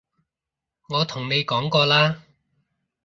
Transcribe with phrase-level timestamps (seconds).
[0.89, 2.23] 我同你講過啦